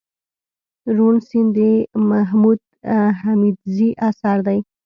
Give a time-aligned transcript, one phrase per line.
[0.95, 1.57] روڼ سيند
[1.93, 2.59] دمحمود
[3.21, 4.59] حميدزي اثر دئ